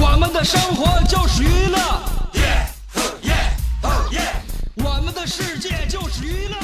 [0.00, 1.78] 我们的生活就是娱乐，
[4.76, 6.56] 我们的世界就是娱乐。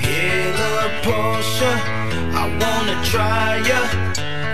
[0.00, 1.72] Hey, little Portia,
[2.34, 3.80] I wanna try ya.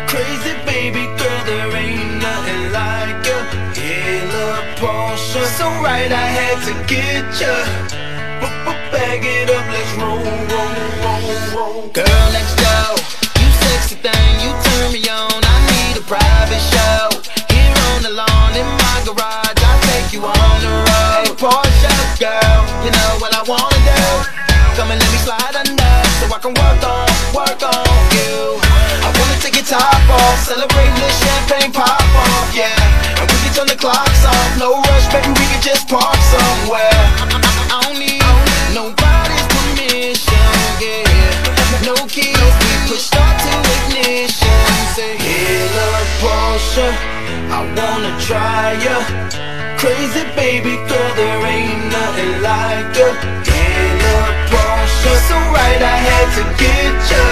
[0.06, 3.38] Crazy baby girl, there ain't nothing like ya.
[3.74, 7.99] Hey, little Portia, so right, I had to get ya.
[8.41, 10.73] Bag it up, let's roll, roll,
[11.05, 11.21] roll,
[11.53, 11.81] roll.
[11.93, 12.97] Girl next door,
[13.37, 15.29] you sexy thing, you turn me on.
[15.29, 17.13] I need a private show.
[17.53, 21.29] Here on the lawn in my garage, I'll take you on the road.
[21.29, 24.01] Hey, Portia, girl, you know what I wanna do.
[24.73, 27.85] Come and let me slide under so I can work on, work on
[28.17, 28.57] you.
[29.05, 32.73] I wanna take your top off, celebrate the champagne pop off, yeah.
[33.21, 37.40] And we can turn the clocks off, no rush, baby, we can just park somewhere.
[49.77, 53.09] Crazy baby girl, there ain't nothing like ya.
[53.43, 57.30] Hey, little Portia, so right, I had to get ya.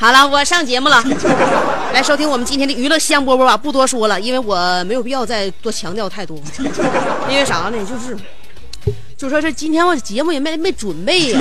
[0.00, 1.02] 好了，我上节目了，
[1.92, 3.56] 来收听我们今天的娱乐香饽饽吧。
[3.56, 6.40] 不多说了，因为我没有必要再多强调太多。
[7.28, 7.72] 因为啥呢？
[7.84, 8.16] 就是，
[9.16, 11.40] 就说是今天我节目也没没准备呀。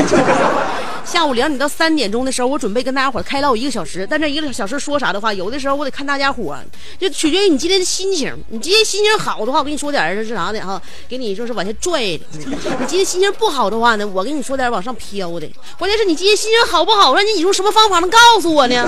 [1.08, 6.58] 下午两点到三点钟的时候，我准备跟大家伙开唠一个小时，但这一个小时说啥的话，有的时候我得看大家伙，
[7.00, 8.38] 就取决于你今天的心情。
[8.50, 15.50] 你今天心情好的话，我跟你说点是啥的哈，给你就是往下拽的；你今天心情不好的话呢，我跟你说点往上飘的。
[15.80, 18.86] 关键是你今天心情好不好，让你你用什么方法能告诉我呢？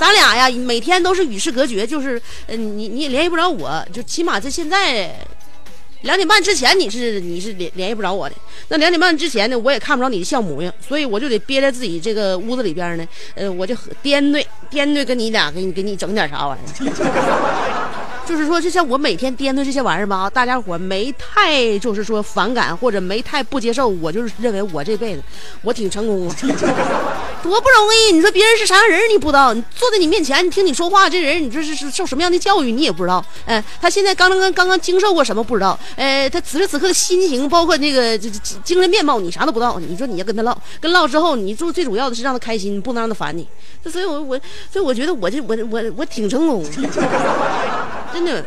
[0.00, 5.14] 咱俩呀，每天都是与世隔绝，就是呃，你你也联系不着我，就起码在现在。
[6.06, 8.34] 两点半之前你是你是联联系不着我的，
[8.68, 16.92] 那两点半之前呢，我也看不着你的笑模样，所以我就得憋在自己这个屋子里边呢，呃，我就颠对颠对跟你俩给你给你整点啥玩意儿。
[18.26, 25.22] 就是说，就像我每天颠对这些玩意儿吧，大家伙没太就是说反感或者没太不接受，我就是认为我这辈子
[25.62, 26.28] 我挺成功，
[27.48, 28.12] 多不容易！
[28.12, 39.78] 你说别人是啥样人你不知道，你坐在你面前，你听你说话，这人你这是是受什么样的教育你也不知道，哎，他现在刚刚刚刚经受过什么不知道，哎，他此时此刻的心情，包括那个这这精神面貌，你啥都不知道。
[39.78, 43.46] 你说你要跟他唠，跟唠之后，你最最主要的是让他开心，不能让他烦你。
[43.90, 44.40] 所以我我
[44.72, 46.64] 所以我觉得我这我我我挺成功。
[48.12, 48.44] 真的，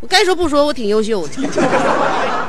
[0.00, 2.39] 我该说不说，我挺优秀的。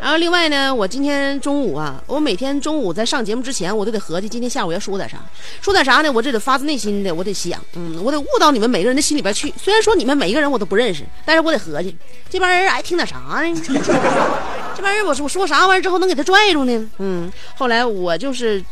[0.00, 5.18] 然后另外呢，我今天中午啊，我每天中午在上节目之前，我都得合计今天下午要说点啥，
[5.60, 6.10] 说点啥呢？
[6.10, 9.52] 我这得发自内心的，我得想，嗯，我得悟到你们每个人的心里边去。
[9.62, 11.94] 虽然说你们每一个人我都不认识，但是我得合计，
[12.30, 13.62] 这帮人爱听点啥呢？
[14.74, 16.90] 这帮人我说我说啥玩意儿之后能给他拽住呢？
[16.98, 18.64] 嗯，后来我就是。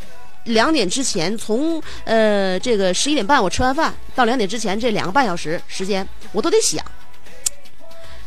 [0.45, 6.83] 两点之前，从呃这个十一点半我吃完饭到两点之前这两个半小时时间，我都得想，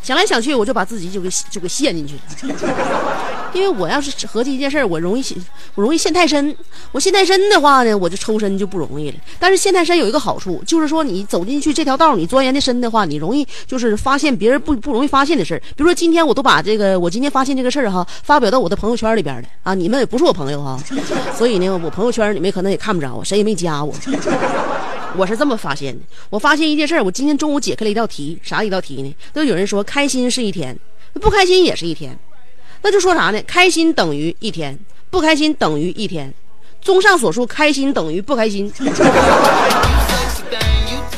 [0.02, 2.16] 想来想去，我就把自己就给就给陷进去
[2.48, 2.56] 了。
[3.54, 5.38] 因为我要是合计一件事，我容易陷，
[5.76, 6.56] 我容易陷太深。
[6.94, 9.18] 我陷太深的话呢，我就抽身就不容易了。
[9.40, 15.60] 但是陷太深有一个好处，就是说你走进去这条道，你钻研的深的话，你容易就是发现别人不不容易发现的事儿。
[15.60, 20.80] 比如说今天我都把这个我今天发现这个事儿哈，发表到我的朋友圈里边了啊，你们也不是我朋友哈，
[21.38, 23.94] 所以呢，我朋友圈你们可能也看不着我，谁也没加我。
[25.18, 26.00] 我是这么发现的，
[26.30, 29.14] 我发现一件事，我今天中午解开了一道题，啥一道题呢？
[29.34, 30.78] 都有人说开心是一天，
[31.16, 32.18] 不开心也是一天，
[32.82, 33.42] 那就说啥呢？
[33.44, 34.80] 开心等于一天，
[35.10, 36.34] 不开心等于一天。
[36.82, 38.72] 综上所述，开心等于不开心。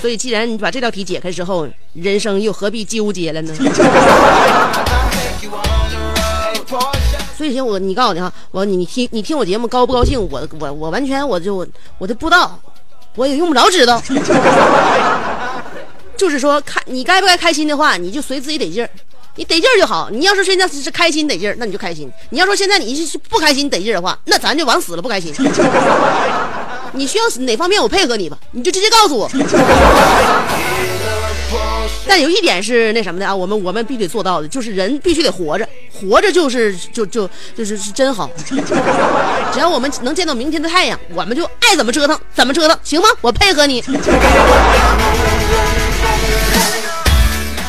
[0.01, 3.53] 所以，既然你把这道题解开之后，人生又何必纠结了呢？
[7.37, 10.19] 所以，我你告诉你哈，我你你听你听我节目高不高兴？
[10.29, 11.65] 我我我完全我就
[11.97, 12.59] 我就不知道，
[13.15, 14.01] 我也用不着知道。
[16.15, 18.89] 就是说，开你该不该开心的话，你就随自己得劲儿，
[19.35, 20.09] 你得劲儿就好。
[20.11, 25.33] 你要是现在是开心得劲儿，那你就开心；你要说现在你是不开心得劲儿的话，那咱就往死了不开心。
[26.93, 29.27] 你需要哪方面我配合你吧，你就直接告诉我。
[32.07, 38.29] 但有一点是那什么的啊，我们我们必须得做到的，就是人必须得活着，活着就是就就就是是真好。
[39.53, 43.07] 只要我们能见到明天的太阳，我们就爱怎么折腾怎么折腾，行吗？
[43.21, 43.83] 我配合你。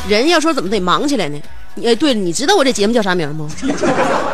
[0.09, 1.41] 人要说怎么得忙起来呢？
[1.83, 3.49] 哎，对了，你知道我这节目叫啥名吗？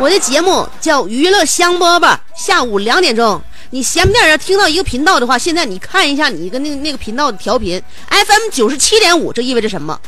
[0.01, 3.41] 我的节目叫娱乐香饽饽，下午两点钟。
[3.71, 9.99] 你闲不点要听到一个频道的话，现在你看一下你跟那那个频道的调频，FM 九十七点五，这意味着什么？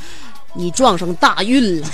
[0.55, 1.88] 你撞上大运了，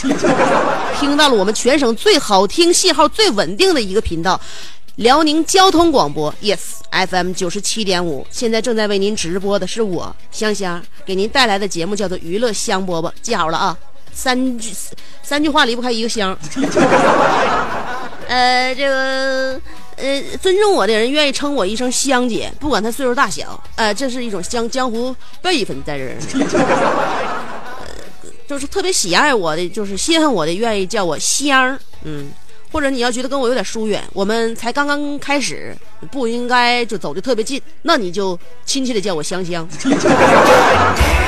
[0.98, 4.40] 听到了我们全省最好听、信号最稳定的一个频道——
[4.96, 8.26] 辽宁交通广播，Yes，FM 九十七点五。
[8.30, 13.12] 现在正在为您直播的是我香香给您带来的节目，叫做娱乐香饽饽。
[13.22, 13.76] 记好了啊，
[14.12, 14.72] 三句
[15.22, 16.36] 三句话离不开一个香。
[18.28, 19.60] 呃，这个。
[20.00, 25.12] 呃，尊重我的人愿意称我一声香姐，不管他岁数大小，呃，这是一种江江湖
[25.42, 26.14] 辈分在这儿。
[28.46, 32.28] 就是特别喜爱我的，就是稀罕我的，愿意叫我香儿，嗯，
[32.70, 35.76] 或者你要觉得跟我有点疏远，我们才刚刚开始，
[36.12, 39.68] 不应该就走的特别近，那你就亲切的叫我香香。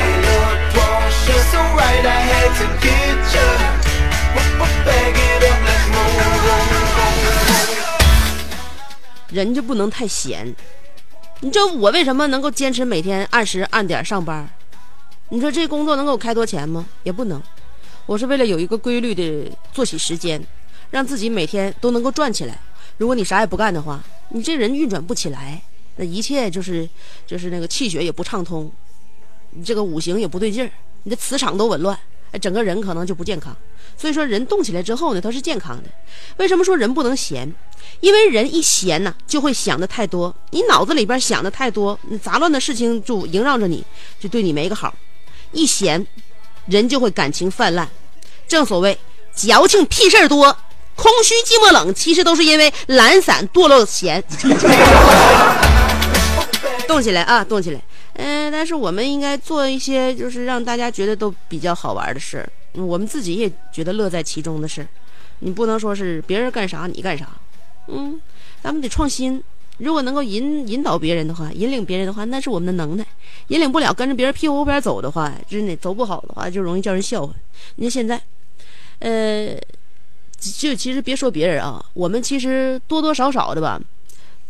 [9.31, 10.55] 人就不能太闲，
[11.41, 14.49] 你知道我为什么能够坚持每天按时按点上班？
[15.29, 16.87] 你说这工作能给我开多钱吗？
[17.05, 17.41] 也不能。
[18.06, 20.44] 我是为了有一个规律的作息时间，
[20.91, 22.59] 让自己每天都能够转起来。
[22.97, 25.62] 如果你啥也不干的话，你这人运转不起来，
[25.97, 26.88] 那一切就是
[27.27, 28.71] 就是那个气血也不畅通，
[29.50, 30.71] 你这个五行也不对劲儿，
[31.05, 31.97] 你的磁场都紊乱，
[32.41, 33.56] 整个人可能就不健康。
[33.97, 35.88] 所以说，人动起来之后呢，他是健康的。
[36.38, 37.53] 为什么说人不能闲？
[38.00, 40.35] 因为人一闲呢，就会想的太多。
[40.50, 43.85] 你脑子里边想的太多，杂乱的事情就萦绕着你，
[44.19, 44.94] 就对你没个好。
[45.52, 46.06] 一闲，
[46.67, 47.88] 人就会感情泛滥。
[48.49, 48.99] 正所谓
[49.35, 50.56] 矫情屁事儿多，
[50.97, 54.23] 空虚寂寞冷，其实都是因为懒散堕落闲。
[56.87, 57.81] 动起来啊，动起来！
[58.14, 62.44] 嗯，但是我们应该做一些，就是让大家觉得都比较好玩的事。
[62.73, 64.87] 我们自己也觉得乐在其中的事，
[65.38, 67.29] 你不能说是别人干啥你干啥，
[67.93, 68.21] 嗯，
[68.63, 69.43] 咱们得创新。
[69.79, 73.07] 如果能够引引导别人的话，引领别人的话，那是我们的能耐。
[73.49, 77.35] 引领不了，跟着别人屁股后边走的话，真的走不好的话，就容易叫人笑话。
[77.77, 78.21] 你看现在，
[78.99, 79.57] 呃，
[80.39, 83.81] 就其实别说别人啊，我们其实多多少少的吧，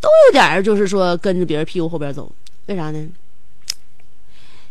[0.01, 2.31] 都有点就是说跟着别人屁股后边走。
[2.67, 3.09] 为啥呢？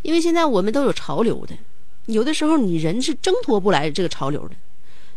[0.02, 1.56] 因为现在我们都有潮流的。
[2.08, 4.56] 有的时候你人是挣脱不来这个潮流的，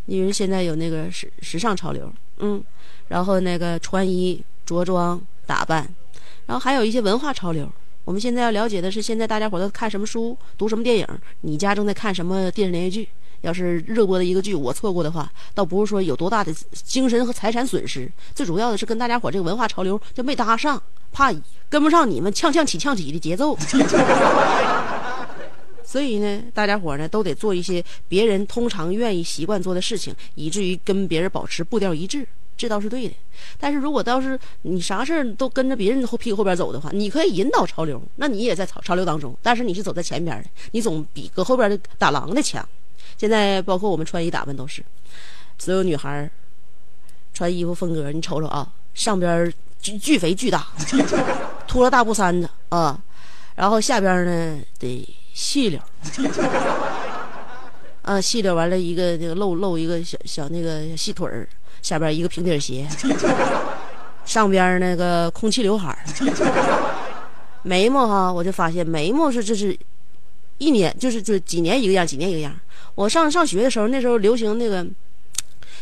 [0.06, 2.62] 因为现在有那个时时尚潮流，嗯，
[3.08, 5.88] 然后那个穿衣着装打扮，
[6.46, 7.70] 然后还有一些文化潮流。
[8.04, 11.06] 我们现在要了解的是，现在大家伙都看什么书，读什么电影？
[11.42, 13.08] 你家正在看什么电视连续剧？
[13.42, 20.80] 要是热播的一个剧，我错过的话，倒不是说有多大的精神和财产损失，最主要的是跟大家伙这个文化潮流就没搭上，
[21.12, 21.32] 怕
[21.68, 23.56] 跟不上你们呛呛起呛起的节奏。
[25.92, 33.14] 所以呢，大家伙呢都得做一些别人通常愿意习惯做的事情，以至于跟别人保持步调一致，这倒是对的。
[33.60, 42.66] 但是如果倒是你啥事儿都跟着别人后屁股后边走的话，你可以引导潮流，那你也在潮潮流当中，但是你是走在前边的，你总比搁后边的打狼的强。
[43.18, 44.82] 现在包括我们穿衣打扮都是，
[45.58, 46.30] 所有女孩
[47.34, 50.68] 穿衣服风格，你瞅瞅啊，上边巨巨肥巨大，
[51.68, 52.98] 拖了大布衫子啊，
[53.54, 55.06] 然后下边呢得。
[55.34, 55.80] 细溜，
[58.02, 61.48] 啊，细溜完了一个那个露露一个小小那个细腿儿，
[61.80, 62.86] 下边一个平底鞋，
[64.24, 65.98] 上边那个空气刘海儿，
[67.62, 69.76] 眉毛哈，我就发现眉毛是这是，
[70.58, 72.54] 一年就是就几年一个样，几年一个样。
[72.94, 74.86] 我上上学的时候，那时候流行那个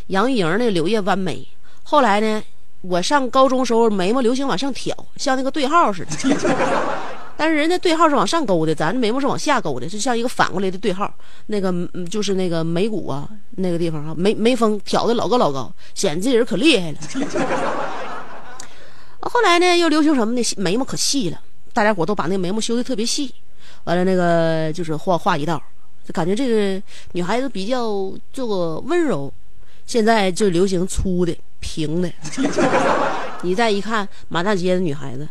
[0.08, 1.46] 杨钰莹那个柳叶弯眉，
[1.82, 2.42] 后来呢，
[2.82, 6.12] 我上高中时候眉毛流行往上挑，像那个对号似的。
[7.40, 11.10] 但是人家对号是往上勾的，咱这眉毛是往下勾的，就像一个反过来的对号。
[11.46, 11.72] 那个
[12.10, 16.98] 就是那个眉骨啊，那个地方啊，眉眉峰挑的老高老高，显得这人可厉害了。
[19.22, 20.42] 后来呢，又流行什么呢？
[20.58, 21.40] 眉毛可细了，
[21.72, 23.34] 大家伙都把那眉毛修的特别细。
[23.84, 25.62] 完了那个就是画画一道，
[26.06, 26.82] 就感觉这个
[27.12, 29.32] 女孩子比较这个温柔。
[29.86, 32.12] 现在就流行粗的、平的。
[33.40, 35.26] 你再一看满大街的女孩子，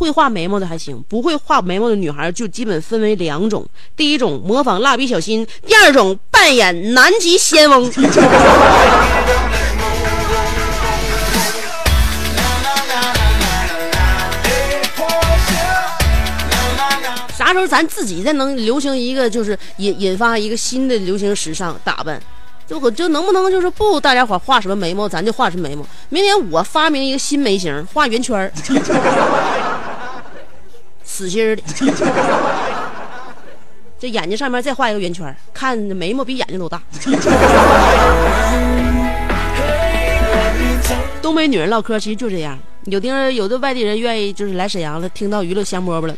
[0.00, 7.92] 会画眉毛的还行，不会画眉毛的女孩就基本分为两种：第一种模仿蜡笔小新，第二种扮演南极仙翁。
[17.36, 22.18] 啥时候咱自己再能流行一个，就是引引发一个新的流行时尚打扮？
[22.66, 25.84] 就我就能不能就是不大家伙画什么眉毛，咱就画什么眉毛。
[26.08, 28.50] 明年我发明一个新眉型，画圆圈儿，
[31.10, 31.62] 死心儿的。
[33.98, 36.80] 这眼睛上面再画一个圆圈儿，看眉毛比眼睛都大。
[41.20, 46.16] 东北女人唠嗑其实就这样，有的有的外地人愿意就是来沈阳了，听到娱乐香饽饽了，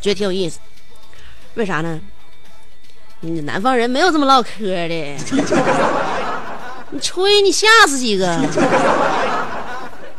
[0.00, 0.58] 觉得挺有意思。
[1.54, 2.00] 为啥呢？
[3.20, 4.94] 你南方人没有这么唠嗑的，
[6.88, 8.26] 你吹你吓死几个？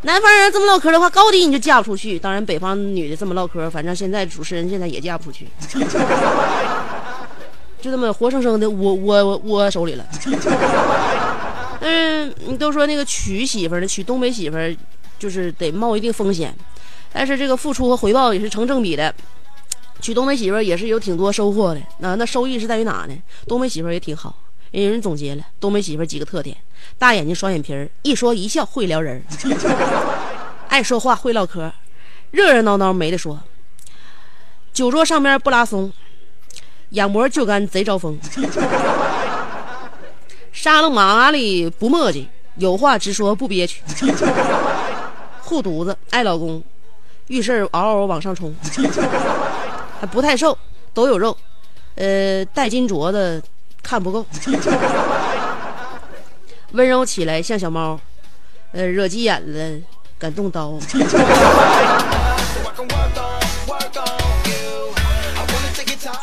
[0.03, 2.17] 南方人这么唠嗑的话，高低你就嫁不出去。
[2.17, 5.47] 当然，北方女的这么唠嗑，反正现在主持人现在也嫁不出去，
[7.79, 10.05] 就这么活生生的窝窝窝手里了。
[11.81, 14.75] 嗯，你都说那个娶媳妇儿呢，娶东北媳妇儿
[15.19, 16.55] 就是得冒一定风险，
[17.13, 19.13] 但是这个付出和回报也是成正比的。
[19.99, 23.15] 娶东北媳妇儿也是有挺多收获的，那那收益是在于哪呢？
[23.47, 24.35] 东北媳妇儿也挺好，
[24.71, 26.57] 有人总结了东北媳妇儿几个特点：
[26.97, 29.23] 大眼睛、双眼皮儿，一说一笑会撩人，
[30.69, 31.71] 爱说话会唠嗑，
[32.31, 33.39] 热热闹闹没得说，
[34.71, 35.91] 酒桌上面不拉松，
[36.89, 38.19] 仰脖就干贼招风，
[40.51, 43.81] 沙楞麻里不墨迹，有话直说不憋屈，
[45.41, 46.63] 护犊子爱老公，
[47.27, 48.55] 遇事嗷嗷往上冲。
[49.99, 50.57] 还不太瘦，
[50.95, 51.37] 都有肉，
[51.93, 53.43] 呃，戴金镯子
[53.83, 54.25] 看不够，
[56.73, 57.99] 温柔起来像小猫，
[58.71, 59.81] 呃，惹急眼了
[60.17, 60.79] 敢动刀，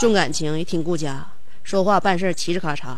[0.00, 1.26] 重感情也挺顾家，
[1.62, 2.96] 说话办事嘁哧咔嚓。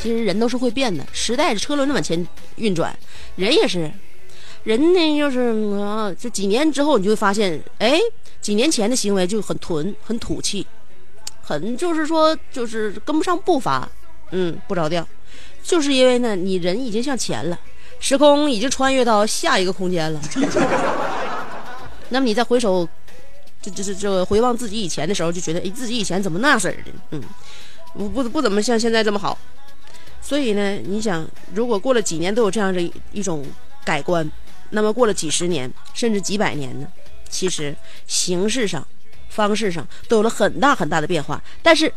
[0.00, 2.26] 其实人都是会变的，时代车轮往前
[2.56, 2.96] 运转，
[3.34, 3.90] 人也是，
[4.64, 5.40] 人呢就是
[5.78, 7.98] 啊，这几年之后你就会发现，哎，
[8.40, 10.66] 几年前的行为就很囤、很土气，
[11.42, 13.88] 很就是说就是跟不上步伐，
[14.32, 15.06] 嗯，不着调，
[15.62, 17.58] 就是因为呢，你人已经向前了，
[17.98, 20.20] 时空已经穿越到下一个空间了，
[22.10, 22.86] 那么你再回首，
[23.62, 27.22] 这这这这回望自己以前的时候，就觉得哎，自己以前怎么那式儿的，嗯，
[27.94, 29.38] 不不不怎么像现在这么好。
[30.20, 33.44] 所以呢，你想，如果过了几年都有这样的一种
[33.84, 34.30] 改观，
[34.70, 36.86] 那么过了几十年甚至几百年呢？
[37.28, 38.86] 其实形式上、
[39.28, 41.92] 方式上都有了很大很大的变化，但是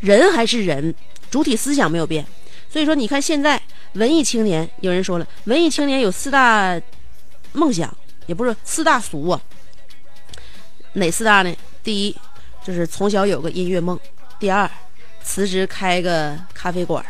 [0.00, 0.94] 人还是人，
[1.30, 2.26] 主体思想没有变。
[2.68, 3.60] 所以说，你看现在
[3.92, 6.80] 文艺青年，有人说了，文艺青年有四大
[7.52, 9.40] 梦想，也不是四大俗啊。
[10.94, 11.54] 哪四大呢？
[11.84, 12.16] 第一，
[12.64, 13.96] 就是从小有个音乐梦；
[14.40, 14.68] 第二，
[15.22, 17.04] 辞职开个咖啡馆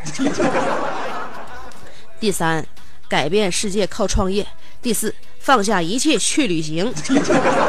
[2.20, 2.66] 第三，
[3.14, 4.44] 改变世界靠创业。
[4.82, 6.92] 第四，放下一切去旅行。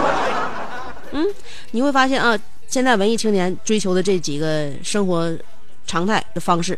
[1.13, 1.23] 嗯，
[1.69, 2.35] 你会发现啊，
[2.67, 5.31] 现在文艺青年追求的这几个生活
[5.85, 6.75] 常态的方式，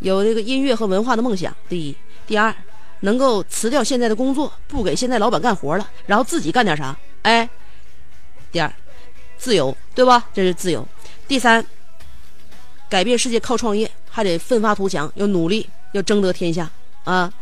[0.00, 1.56] 有这个音乐和文化的梦想。
[1.66, 1.96] 第一，
[2.26, 2.54] 第二，
[3.00, 6.94] 能够辞掉现在的工作，不给现在老板干活了，然后自己干点啥？
[7.22, 7.48] 哎，
[8.52, 8.70] 第二，
[9.38, 10.28] 自由，对吧？
[10.34, 10.86] 这是自由。
[11.26, 11.64] 第三。
[12.90, 16.70] 改变世界靠创业，还得奋发图强，要努力，要争得天下
[17.04, 17.32] 啊！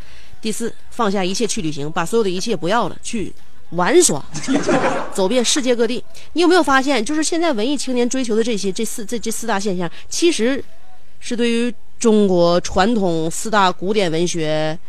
[0.42, 3.32] 第四，放下一切去旅行，把所有的一切不要了，去
[3.70, 4.22] 玩耍，
[5.14, 6.04] 走遍世界各地。
[6.34, 10.62] 你有没有发现，就是现在文艺青年追求的这些这四这这四大现象，其实
[11.20, 14.76] 是对于中国传统四大古典文学《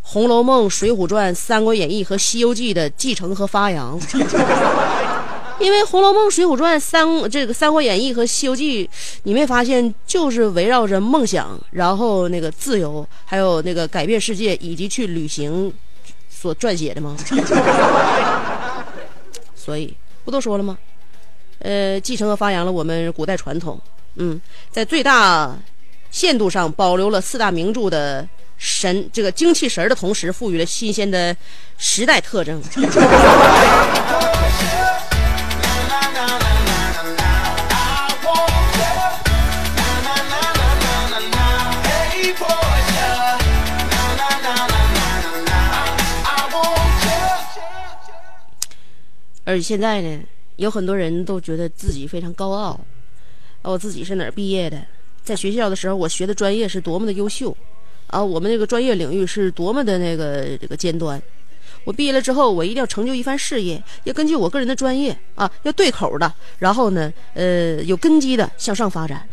[0.00, 4.00] 红楼梦》《水浒传》《三国演义》和《西游记》的继承和发扬。
[5.60, 8.86] 因为《红楼梦》《水浒传》三这个《三国演义》和《西游记》，
[9.22, 15.72] 你没发现就是围绕着梦想，然后那个自由，还有那个改变世界以及去旅行
[16.28, 17.16] 所撰写的吗？
[19.56, 20.76] 所以不都说了吗？
[21.60, 23.80] 呃，继承和发扬了我们古代传统，
[24.16, 24.38] 嗯，
[24.70, 25.56] 在最大
[26.10, 31.34] 限度上保留了四大名著的神这个精气神的同时，赋予了新鲜的
[31.78, 32.62] 时代特征。
[49.44, 50.20] 而且现在呢，
[50.56, 52.80] 有很多人都觉得自己非常高傲，
[53.62, 54.82] 我自己是哪儿毕业的？
[55.22, 57.56] 在学校的时候，我学的专业是多么的优秀，
[58.08, 61.20] 啊，我们那个专业领域是多么的那个这个尖端。
[61.84, 69.28] 我毕业了之后，我一定要成就一番事业，要根据我个人的专业啊，要对口的，然后呢，呃，有根基的向上发展。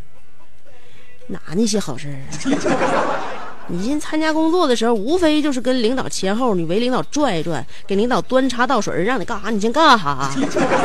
[1.28, 3.31] 哪那些好事儿？
[3.68, 10.30] 你先参加工作的时候，无非就是跟领导前后，你围领导转一转，给领导端茶倒水，让你干啥你先干啥。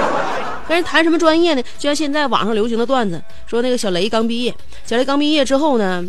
[0.69, 1.63] 跟人谈什么专业呢？
[1.79, 4.55] 就像现在网上流行的段子，说那个小雷刚毕业，
[4.85, 6.05] 小雷刚毕业之后呢，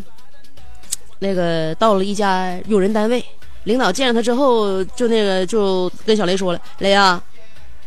[1.19, 3.23] 那个到了一家用人单位，
[3.63, 7.21] 领导见了他之后，就那个就跟小雷说了：“雷啊，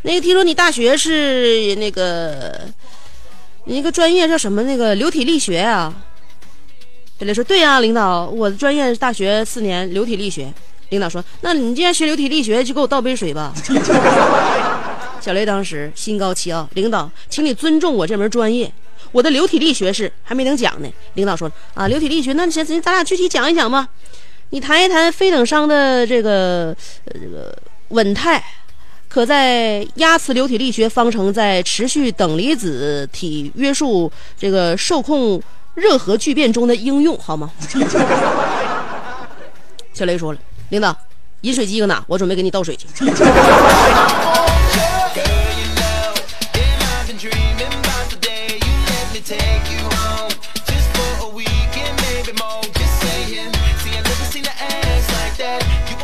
[0.03, 2.61] 那个听说你大学是那个，
[3.65, 4.63] 你那个专业叫什么？
[4.63, 5.95] 那个流体力学啊。”
[7.21, 10.50] 小雷说：“对呀，领导，我的专业是大学四年流体力学。”
[10.89, 13.53] 领导说：“那你既然学流体力学，就给我倒杯水吧。
[15.21, 18.73] ”小雷当时心高气傲：“领导，请你尊重我这门专业，
[19.12, 23.87] 我的流体力学是还没等讲呢。”领导说：“啊，流体力学，那先咱咱俩具体讲一讲吧。
[24.49, 26.75] 你谈一谈非等熵的这个
[27.05, 27.55] 呃这个
[27.89, 28.43] 稳态，
[29.09, 35.39] 可在压磁流体力学方程在持续等离子体约束这个受控。”
[35.75, 37.50] 热核聚变中的应用好吗？
[39.93, 40.39] 小雷说了，
[40.71, 40.97] 领导，
[41.43, 42.03] 饮水机搁哪？
[42.07, 42.87] 我准备给你倒水去。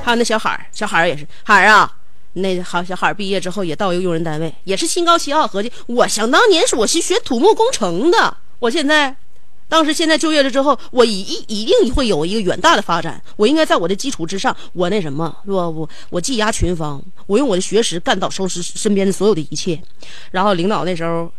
[0.03, 1.93] 还有那小海儿，小海儿也是海儿啊。
[2.35, 9.17] 那好，小海儿毕业之后也到一个用人单位，也是心高气傲，合计我想当年是我是学土木工程的，我现在。
[9.69, 13.21] 当时现在就业了之后，我一一定会有一个远大的发展。
[13.37, 15.69] 我应该在我的基础之上，我那什么是吧？
[15.69, 19.81] 我我技压群芳，我用我的学识干倒收拾身边的所有的一切。
[20.31, 21.31] 然后领导那时候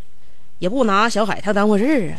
[0.60, 2.18] 也不拿小海他当回事儿啊。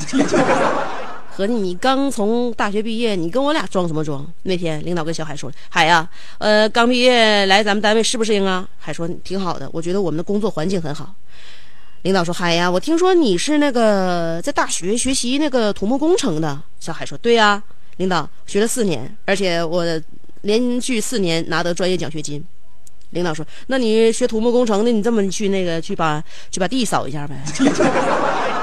[1.30, 4.26] 合计你刚从大学毕业，你跟我俩装什么装？
[4.42, 11.14] 那天领导跟小海说：“海呀，呃，刚毕业来咱们单位适不适应啊？”海说：“挺好的，我觉得我们的工作环境很好。”
[12.02, 17.60] 领导说：“海呀，我听说你是那个在大学学习那个土木工程的。”小海说：“对呀，
[17.96, 19.84] 领导学了四年，而且我
[20.42, 22.42] 连续四年拿得专业奖学金。”
[23.10, 27.42] 领导说：“那你学土木工程的，你这么去那个去把去把地扫一下呗。”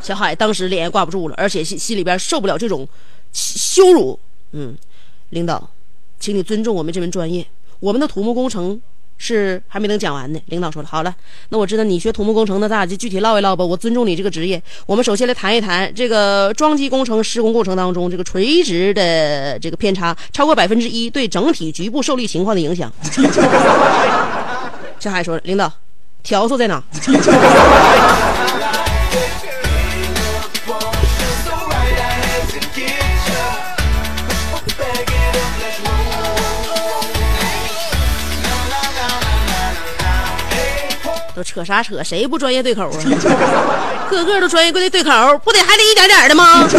[0.00, 2.88] 小海当时脸也挂不住了，而且心心里边受不了这种
[3.32, 4.18] 羞辱。
[4.52, 4.74] 嗯，
[5.28, 5.68] 领导，
[6.18, 7.46] 请你尊重我们这门专业，
[7.78, 8.80] 我们的土木工程。
[9.22, 11.14] 是还没等讲完呢，领导说了，好了，
[11.50, 13.62] 那我知道你学土木工程的，咱俩就具体唠一唠吧。
[13.62, 14.60] 我尊重你这个职业。
[14.86, 22.90] 我们首先来谈一谈这个桩基工程施工过程当中，这个垂直的这个偏差超过百分之一对整体局部受力情况的影响。
[24.98, 25.70] 小海说，领导，
[26.22, 26.82] 调数在哪？
[41.42, 42.02] 扯啥扯？
[42.02, 42.98] 谁不专业对口啊？
[44.10, 45.10] 个个都专业对对口，
[45.44, 46.66] 不得还得一点点的吗？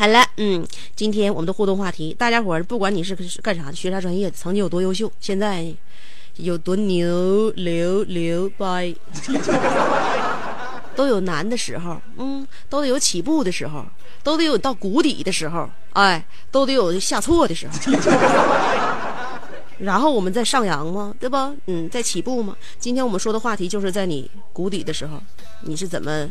[0.00, 5.66] 好了，嗯，今天我们的互动话题，大家伙儿不管你是干啥的，学啥专业的，曾经有多优秀，现在
[6.36, 8.94] 有多牛牛牛掰，
[10.98, 13.84] 都有难的时候，嗯，都得有起步的时候。
[14.24, 17.74] 都得有到谷底的时候，哎，都得有下挫的时候，
[19.78, 21.54] 然后我们再上扬嘛，对吧？
[21.66, 22.56] 嗯，再起步嘛。
[22.80, 25.22] 今天我们说的话题就是在你谷底的时候，
[25.62, 26.28] 你是怎么，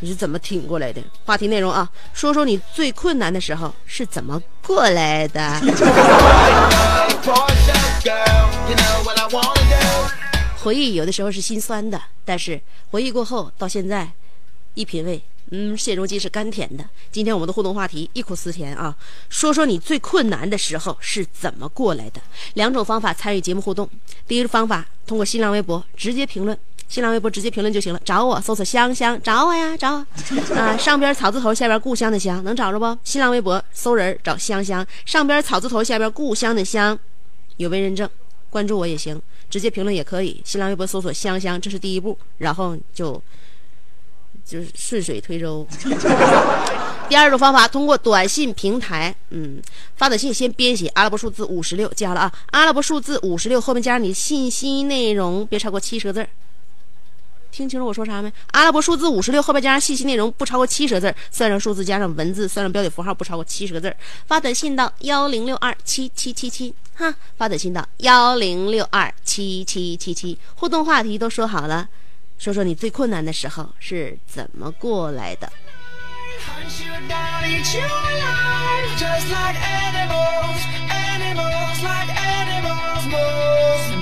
[0.00, 1.00] 你是怎么挺过来的？
[1.24, 5.40] 话题内容啊，说说你最困难的时候是怎么过来的。
[10.62, 14.12] 回忆有的时候是心酸的，但是回忆过后到现在，
[14.74, 15.20] 一品味。
[15.50, 16.84] 嗯，现如今是甘甜的。
[17.10, 18.96] 今天我们的互动话题忆苦思甜啊，
[19.28, 22.22] 说说你最困难的时候是怎么过来的？
[22.54, 23.86] 两种方法参与节目互动。
[24.26, 26.56] 第一种方法，通过新浪微博直接评论，
[26.88, 28.00] 新浪微博直接评论就行了。
[28.04, 30.76] 找我，搜索香香，找我呀，找我啊。
[30.76, 32.96] 上边草字头，下边故乡的乡，能找着不？
[33.04, 36.98] 新浪微博搜人找香香，上边草字头，下边故乡的乡，
[37.58, 38.08] 有微认证，
[38.52, 40.40] 关注我也行，直接评论也可以。
[40.44, 43.20] 新浪微博搜索香香，这是第一步，然后就。
[44.44, 45.64] 就是顺水推舟。
[47.08, 49.62] 第二种方法，通过短信平台，嗯，
[49.94, 56.26] 发短信先编写阿拉伯数字五十六，记好了啊，阿拉伯数字五十六后面加上你信息内容，别超过七十个字
[57.52, 58.32] 听清楚我说啥没？
[58.52, 63.96] 阿拉伯数字五十六后边加上信息内容不超过七十个字儿，算上数字加上文字，算上标点符号不超过七十个字儿。
[64.26, 70.38] 发短信到幺零六二七七七七，哈，发短信到幺零六二七七七七。
[70.54, 71.86] 互动话题都说好了，
[72.38, 75.52] 说说你最困难的时候是怎么过来的。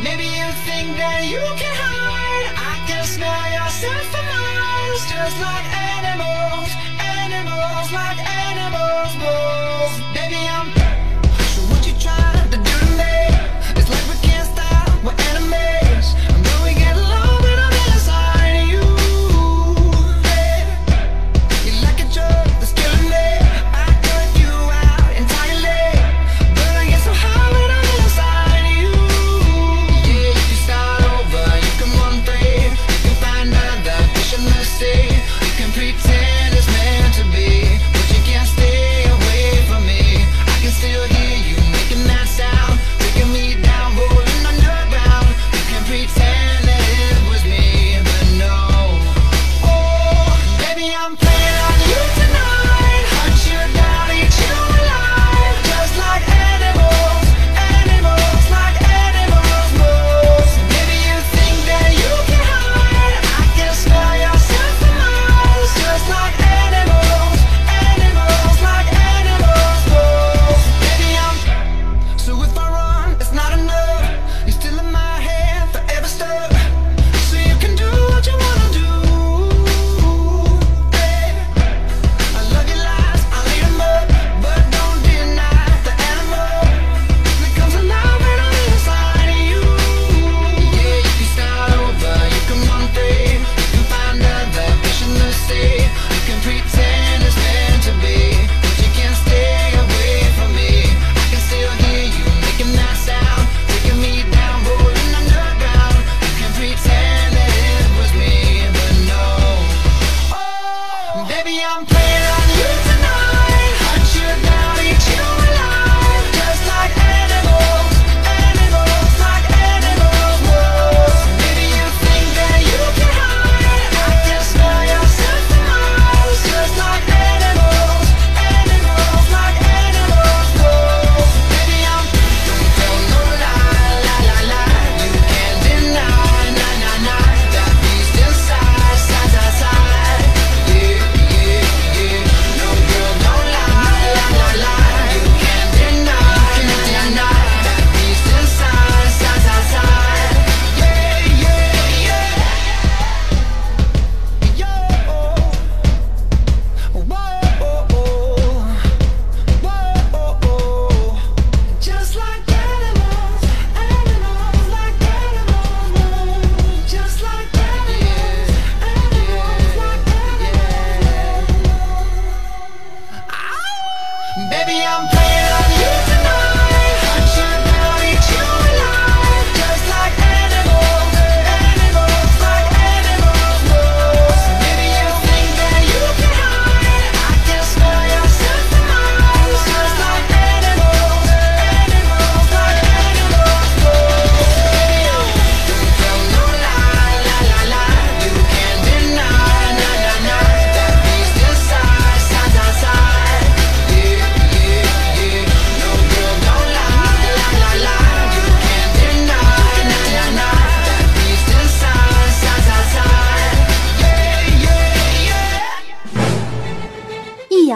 [0.03, 1.90] Maybe you think that you can hide
[5.39, 10.15] like animals, animals, like animals move.
[10.15, 10.80] Baby, I'm.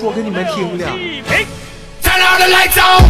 [0.00, 0.84] 说给你们听的。
[2.02, 3.04] Turn all the lights on.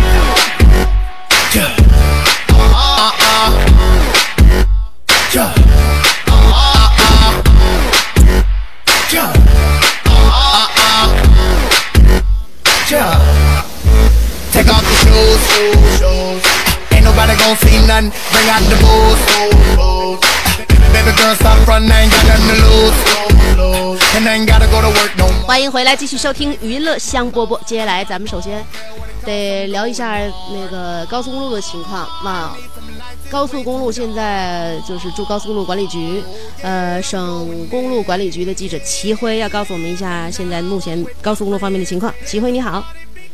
[14.52, 16.42] Take off the shoes, shoes, shoes.
[16.92, 18.12] Ain't nobody gon' see nothing.
[18.32, 20.20] Bring out the booze, booze, booze.
[20.92, 23.33] Baby girl, stop front, I ain't got nothing to lose,
[25.47, 27.59] 欢迎回来，继续收听娱乐香饽饽。
[27.65, 28.63] 接下来咱们首先
[29.23, 30.17] 得聊一下
[30.51, 32.01] 那个高速公路的情况。
[32.23, 32.55] 啊
[33.31, 36.23] 高速公路现在就是驻高速公路管理局，
[36.61, 42.13] 呃，省公路管理局的记者齐辉要告诉我们一下现在目前高速公路方面的情况。
[42.23, 42.85] 齐辉你好，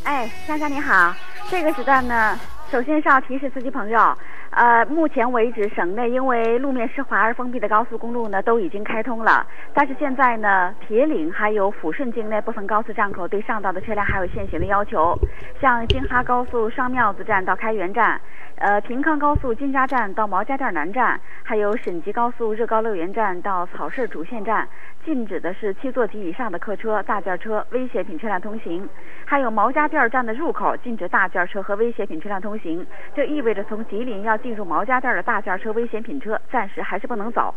[0.02, 1.14] 哎，香香你好，
[1.50, 2.40] 这个时段呢，
[2.70, 4.16] 首先是要提示司机朋友，
[4.52, 15.18] 呃，目前为止，省内因为路面湿滑而封闭的高速公路呢都已经开通了，但是现在呢，铁岭还有抚顺境内部分高速站口对上道的车辆还有限行的要求，
[15.58, 18.20] 像京哈高速上庙子站到开元站。
[18.56, 24.68] 呃，平康高速金家站到毛家店南站，还有沈集高速热高乐园站到草市主线站，
[25.04, 28.86] 禁止的是七座及以上的客车、大件车、危险品车辆通行。
[29.24, 32.86] 还有毛家店站的入口禁止大件车和危险品车辆通行，
[33.16, 37.54] 这意味着从吉林要进入毛家店的大件车、危险品车暂时还是不能走。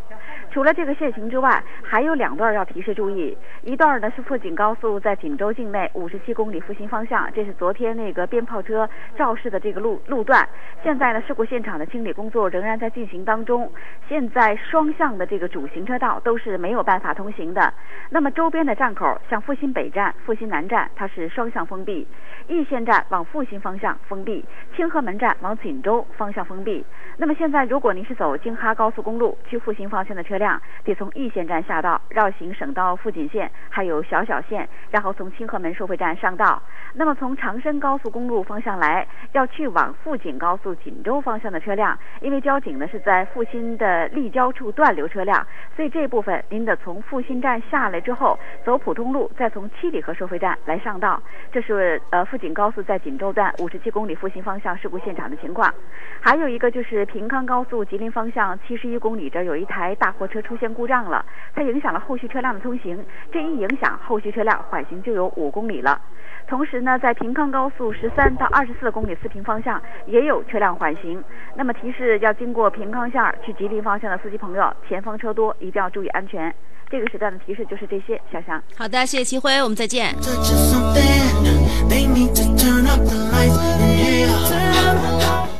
[0.51, 3.35] 除了这个限行之外，还有两段要提示注意。
[3.63, 10.47] 一段呢是富锦高速在锦州境内五十七公里复兴方向，这是昨天那个鞭炮车肇事的这个路路段。
[10.83, 13.71] 现在呢，事故现场的清理工作仍然在进行当中。
[14.07, 17.73] 现在双向的这个主行车道都是没有办法通行的。
[18.09, 22.05] 那么周边的站口，像复兴北站、复兴南站，它是双向封闭；
[22.47, 24.45] 易县站往复兴方向封闭，
[24.75, 26.74] 清河门站往锦州方向封闭。
[27.17, 36.61] 那么现在，如果您是走京哈高速公路去复兴方向的车辆，得从易县站下道，绕行省道富锦线，还有小小线，然后从清河门收费站上道。
[36.93, 51.21] 那么从长深高速公路方向来，要去往富锦高速锦州方向的车辆，因为交警呢是在复兴的立交处断流车辆，所以这部分您得从复兴站下来之后，走普通路，再从七里河收费站来上道。
[51.51, 55.73] 这是呃富锦高速在锦州段五十七公里复兴方向事故现场的情况。
[56.21, 65.99] 还有一个就是平康高速吉林方向七十一公里这儿有一台大货车出现故障了，它影响了后续车辆的通行，这一影响后续车辆缓行就有五公里了。
[66.47, 71.23] 同时呢，在平康高速十三到二十四公里四平方向也有车辆缓行。
[71.55, 76.53] 那么提示要经过平康线去吉林方向的司机朋友，前方车多，一定要注意安全。
[76.87, 78.61] 这个时段的提示就是这些，小翔。
[78.77, 80.13] 好的，谢谢齐辉，我们再见。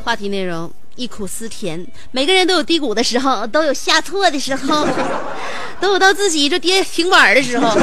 [0.03, 4.87] 话题内容忆苦思甜，每个人都有低谷的时候，都有下挫的时候，
[5.79, 7.77] 都有到自己就跌停板的时候。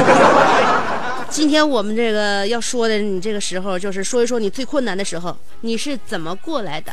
[1.29, 6.93] 今天我们这个要说的，你这个时候就是说一说你最困难的时候，你是怎么过来的？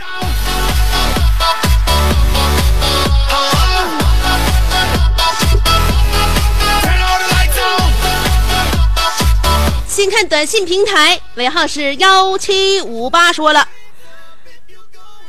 [9.87, 13.67] 先看短信平台，尾号是幺七五八，说了，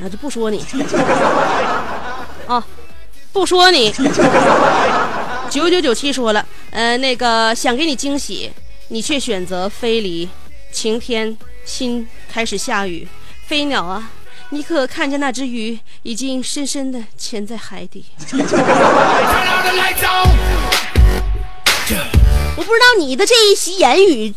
[0.03, 0.65] 啊，就不说你，
[2.49, 2.65] 啊，
[3.33, 3.93] 不说你。
[5.51, 8.51] 九九九七说了，呃，那个想给你惊喜，
[8.89, 10.29] 你却选择飞离。
[10.73, 13.07] 晴天，心开始下雨。
[13.47, 14.11] 飞鸟啊，
[14.51, 18.05] 你可看见那只鱼已经深深的潜在海底.
[22.57, 24.33] 我不知道你的这一席言语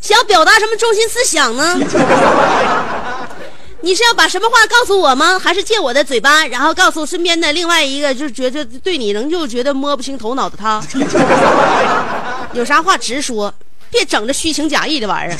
[0.00, 1.76] 想要表达什么中心思想呢？
[3.82, 5.38] 你是要把什么话告诉我吗？
[5.38, 10.82] 还是借我的嘴巴，然后告诉身边的另外一个，就是觉得对你仍旧觉得摸不清头脑的他？
[12.54, 13.52] 有啥话直说，
[13.90, 15.38] 别整这虚情假意的玩意儿。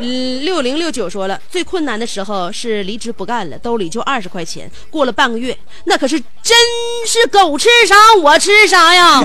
[0.00, 4.70] 嗯，六零六九说了，最困难的时候是离职不干了，兜里就二十块钱。
[4.90, 6.56] 过了半个月，那可是真
[7.06, 9.24] 是狗吃啥我吃啥呀！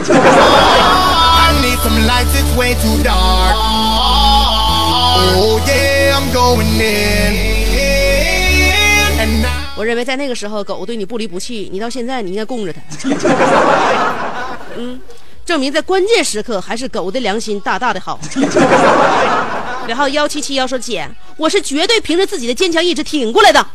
[9.83, 12.79] 我认为在那个时候，狗对你不离不弃，你到现在你应该供着它。
[14.79, 14.97] 嗯，
[15.45, 18.17] 证明在关键时刻还是狗的良心大大的好。
[19.85, 23.67] 然后幺七七幺说姐，我是绝对凭着自己的坚强意志挺过来的。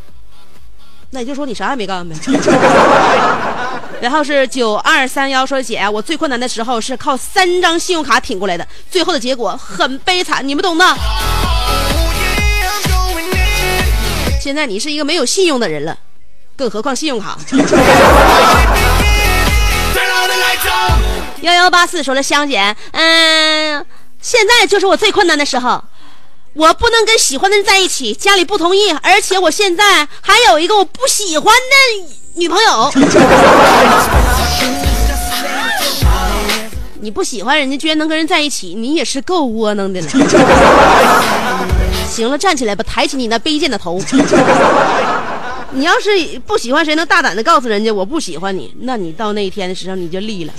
[1.11, 2.17] 那也就说你啥也没干呗。
[4.01, 10.87] 然后是九二三幺说姐，我最困难的时候是靠三张信用卡挺过来的，最后的结果很悲惨，你们懂的。
[14.41, 15.99] 现在你是一个没有信用的人了，
[16.57, 17.37] 更何况信用卡。
[21.43, 23.85] 幺幺八四说了，香姐，嗯，
[24.21, 25.83] 现在就是我最困难的时候，
[26.55, 32.93] 我不能跟喜欢的人在一起，家里不同意，而且我现在还有一个我不喜欢的女朋友。
[37.01, 40.09] 你不喜欢人家，居然能跟人在一起，你也是够窝囊的了。
[42.19, 44.03] 行了，站起来吧，抬起你那卑贱的头。
[45.71, 46.11] 你要是
[46.45, 50.53] 不喜欢谁，能大胆的告诉人家我不喜欢你，那你到那一天的时候你就立了。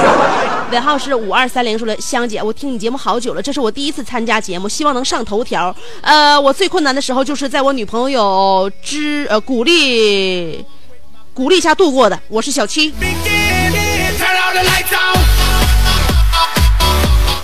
[0.72, 5.76] 尾号是五二三零，说了香姐，我听你节目好久了，这是我第一次参加节目，希望能上头条。
[6.00, 10.64] 呃，我最困难的时候就是在我女朋友之呃鼓励
[11.34, 12.18] 鼓励下度过的。
[12.28, 12.94] 我是小七，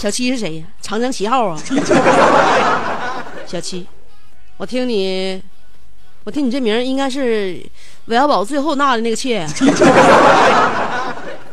[0.01, 0.65] 小七是谁呀？
[0.81, 1.61] 长江七号啊。
[3.51, 3.85] 小七，
[4.59, 5.43] 我听你。
[6.23, 7.61] 我听你这名应该是
[8.05, 9.45] 韦小宝最后纳的那个妾。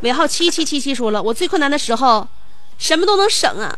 [0.02, 2.28] 尾号七七七七说了，我最困难的时候，
[2.78, 3.76] 什么都能省啊，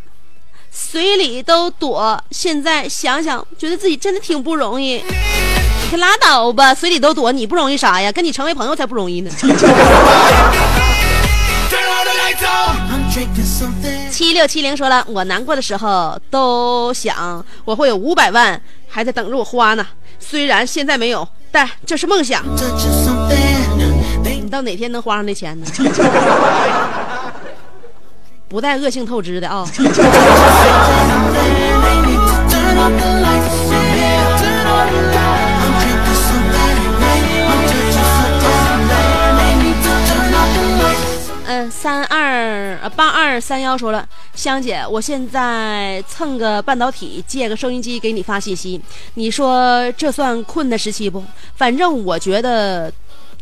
[0.69, 2.21] 随礼都躲。
[2.31, 4.95] 现在想想，觉得自己真的挺不容易。
[4.95, 5.03] 你
[5.89, 8.11] 可拉倒吧，随礼都躲，你不容易啥呀？
[8.11, 9.31] 跟你成为朋友才不容易呢。
[14.11, 19.85] 七六七零说了，我难过的时候都想我会有五百万还在等着我花呢。
[20.19, 22.43] 虽然现在没有，但这是梦想。
[24.23, 25.65] 你到哪天能花上那钱呢？
[28.49, 29.65] 不带恶性透支的啊。
[29.77, 29.85] 嗯，
[41.81, 48.81] 三二呃八二三幺说了，香姐，我现在蹭个半导体，借个收音机给你发信息，
[49.13, 51.23] 你说这算困的时期不？
[51.55, 52.91] 反正我觉得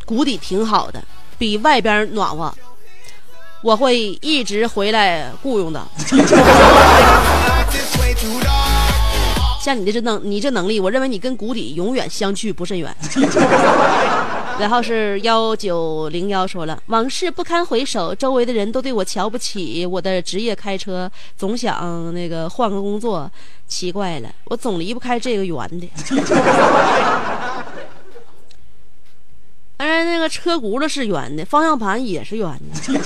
[0.05, 1.03] 谷底挺好的，
[1.39, 2.53] 比外边暖和，
[3.63, 5.83] 我会一直回来雇佣的。
[9.59, 12.95] 像你的这能，你这能力，我认为你跟谷底永远相去不甚远。
[14.59, 19.85] 然后是幺九零幺说了，往事不堪回首，周围的人都对我瞧不起。
[19.85, 23.31] 我的职业开车，总想那个换个工作，
[23.67, 25.87] 奇怪了，我总离不开这个圆的。
[29.77, 32.99] 当然，那个车轱辘是圆的，方向盘也是圆的。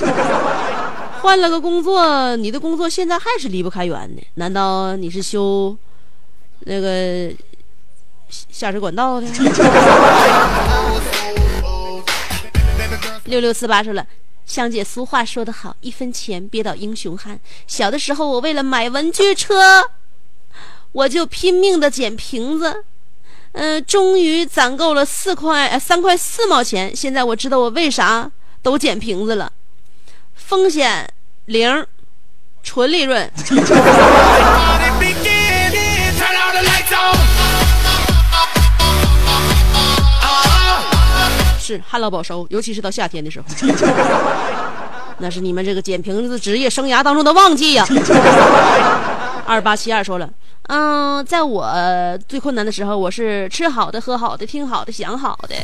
[1.22, 4.24] 换了个工作，你的工作现在还是离不开圆的？
[4.36, 5.78] 难道你是修
[6.62, 7.30] 那个
[8.30, 9.28] 下水管道的？
[13.32, 14.06] 六六四八说了，
[14.46, 17.40] 香姐，俗话说得好，一分钱憋倒英雄汉。
[17.66, 19.90] 小的时候，我为了买文具车，
[20.92, 22.84] 我就拼命的捡瓶子，
[23.54, 26.94] 嗯，终于攒够了四块呃三块四毛钱。
[26.94, 28.30] 现在我知道我为啥
[28.62, 29.54] 都捡瓶子了，
[30.36, 31.10] 风险
[31.46, 31.88] 零，
[32.62, 33.32] 纯利润。
[41.72, 43.46] 是旱涝保收，尤其是到夏天的时候，
[45.20, 47.86] 那是你们这个捡瓶子职业生涯当中的旺季呀。
[49.46, 50.30] 二八七二说了，
[50.68, 51.66] 嗯，在我
[52.28, 55.56] 最困难的时候，我是吃好的、喝好的、听好的、想好的。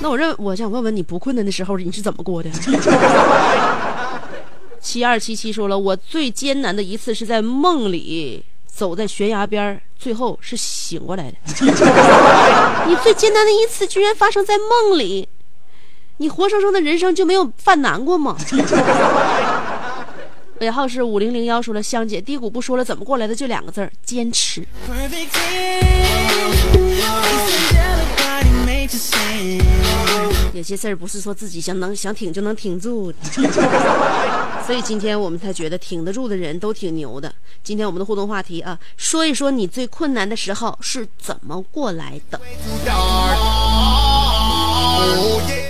[0.00, 2.50] 那我认，我想问问你不困难的时候你是怎么过的？
[4.80, 8.44] 七二七七说了，我最艰难的一次是在梦里。
[8.72, 11.36] 走在悬崖边最后是醒过来的。
[12.86, 15.28] 你最艰难的一次居然发生在梦里，
[16.18, 18.36] 你活生生的人生就没有犯难过吗？
[20.60, 23.34] 尾号是五零零幺，说了香姐低谷不说了，怎么过来的？
[23.34, 24.66] 就两个字儿：坚持。
[30.52, 33.12] 有些事儿不是说自己想能想挺就能挺住，
[34.66, 37.32] 所以今天我们才觉得挺得住的人都挺牛的。
[37.62, 42.40] 今天我们的互动话题啊，说一说你最困难的时候是怎么过来的。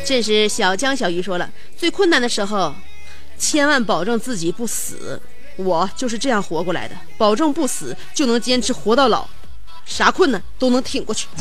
[0.05, 2.75] 这是小江小鱼说了，最困难的时候，
[3.39, 5.21] 千万保证自己不死。
[5.57, 9.29] 我就是这样活过来的，保证不死就能坚持活到老，
[9.91, 11.27] 啥困难都能挺过去。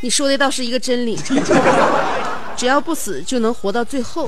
[0.00, 1.16] 你说的倒是一个真理。
[2.56, 4.26] 只要不死就能活到最后，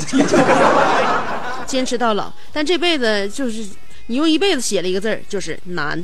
[1.66, 2.30] 坚持到老。
[2.52, 3.66] 但这辈子就是
[4.06, 6.02] 你用一辈子写了一个字儿，就是难。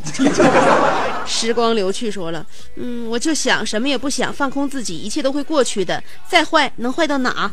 [1.24, 2.44] 时光流去，说了，
[2.76, 6.02] 嗯，我就想什么也不想，放空自己，一切都会过去的。
[6.28, 7.50] 再坏能坏到哪？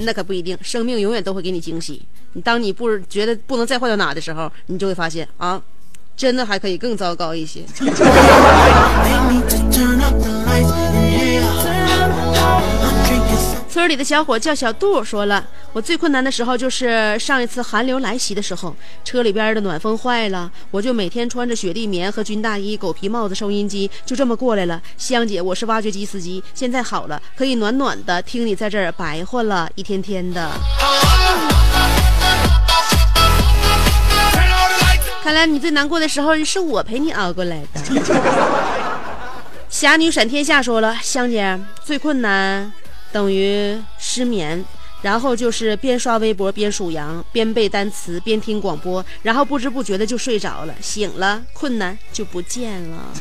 [0.00, 2.00] 那可不一定，生命永远都会给你惊喜。
[2.32, 5.60] 你当你不觉得不能再坏到哪的时候，你就会发现啊，
[6.16, 7.62] 真的还可以更糟糕一些。
[13.70, 24.82] 村里的小伙叫小杜，说了，我最困难的时候就是上一次寒流来袭的时候，车里边的暖风坏了，我就每天穿着雪地棉和军大衣、狗皮帽子、收音机，就这么过来了。
[24.98, 30.50] 香姐，我是挖掘机司机，现在好了，可以暖暖的听你在这儿白活了，一天天的。
[35.22, 37.80] 看来你最难过的时候是我陪你熬过来的。
[39.70, 42.72] 侠女闪天下说了，香姐最困难。
[43.12, 44.64] 等于失眠，
[45.02, 53.12] 然后就是边刷微博边数羊，边背单词边听广播，然后不知不觉的就睡着了，醒了困难就不见了。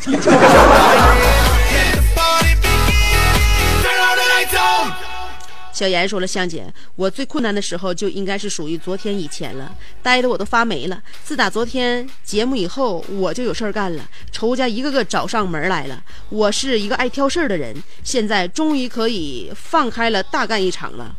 [5.79, 6.65] 小严说了：“香姐，
[6.97, 9.73] 我最困难的时候就应该是属于昨天以前了，
[10.03, 11.01] 待的我都发霉了。
[11.23, 16.03] 自打昨天节目以后，我就有事儿干了，仇家一个个找上门来了。
[16.27, 17.73] 我是一个爱挑事儿的人，
[18.03, 21.15] 现在终于可以放开了大干一场了。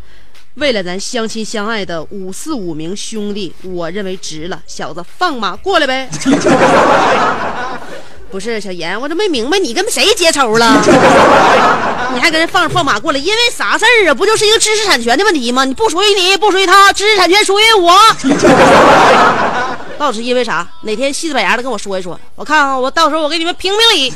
[0.56, 4.62] 为了咱相亲相爱的五四五名兄弟，我认为值了。
[4.66, 6.06] 小子，放马过来呗！”
[8.30, 10.80] 不是小严，我都没明白你跟谁结仇了？
[12.14, 14.14] 你还跟人放放马过来，因为啥事儿啊？
[14.14, 15.64] 不就是一个知识产权的问题吗？
[15.64, 17.92] 你不属于你，不属于他，知识产权属于我。
[19.98, 20.66] 到底是因为啥？
[20.82, 24.14] 哪天细子板牙的跟我说一说，我看看，我到时候我给你们评评理。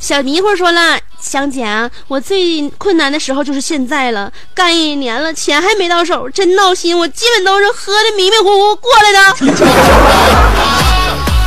[0.00, 0.98] 小迷糊说了。
[1.20, 6.98] 香姐，我最困难的时候就是现在了，干一年了，钱还没到手，真闹心。
[6.98, 9.18] 我基本都是喝的迷迷糊糊过来的。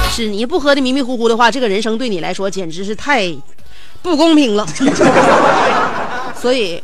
[0.16, 3.36] 是你不喝的迷迷糊糊的话，这个人生对你来说简直是太
[4.04, 4.64] 不公平了。
[6.40, 6.80] 所以，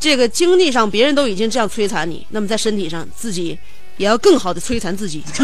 [0.00, 3.58] 这个经济上别人都已经这样摧残你，那么在身体上自己
[3.98, 5.22] 也要更好的摧残自己。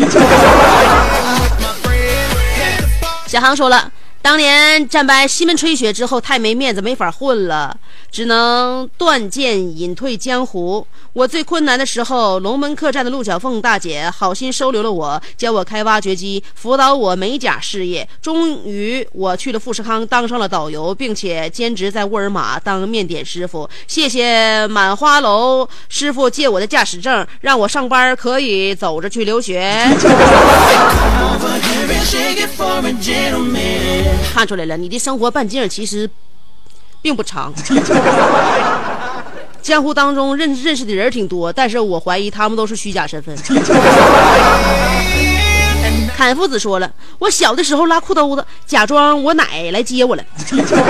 [3.29, 3.93] 小航说了。
[4.25, 7.77] 当年战败西门吹雪之后，太没面子，没法混了，
[8.11, 10.87] 只能断剑隐退江湖。
[11.13, 18.09] 我最困难的时候，龙门客栈的陆小凤大姐好心收留了我，教我开挖掘机，辅导我美甲事业。
[18.23, 23.69] 终于，我去了富士康，当上了导游，并且兼职在沃尔玛当面点师傅。
[23.87, 29.87] 谢谢满花楼师傅借我的驾驶证，让我上班可以走着去留学。
[34.33, 36.09] 看出来了，你的生活半径其实
[37.01, 37.53] 并不长。
[39.63, 43.35] 江湖当中认认识的人挺多，但是我怀疑他们都是虚假身份。
[46.17, 50.25] 侃夫子说了，我小的时候拉裤兜子，假装我奶来接我了，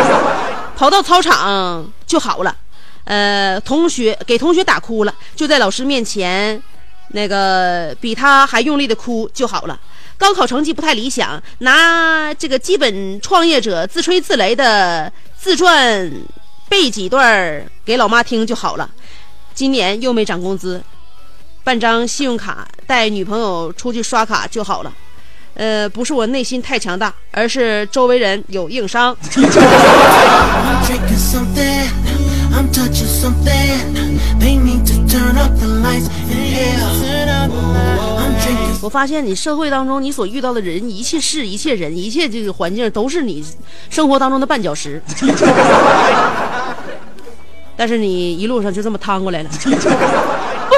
[0.77, 2.55] 跑到操场就好了。
[3.05, 6.61] 呃，同学给同学打哭了，就在老师面前，
[7.09, 9.79] 那个比他还用力的哭就好了。
[10.17, 16.11] 高考成绩不太理想，拿这个基本创业者自吹自擂的自传
[16.69, 18.89] 背几段给老妈听就好了。
[19.55, 20.83] 今年又没涨工资，
[21.63, 24.93] 办张信用卡带女朋友出去刷卡就好了。
[25.55, 29.17] 呃，不是我内心太强大，而是周围人有硬伤。
[38.85, 43.43] 我发现你社会当中你所遇到的人，一切事、一切人、一切这个环境，都是你
[43.89, 45.03] 生活当中的绊脚石。
[47.75, 49.49] 但是你一路上就这么趟过来了。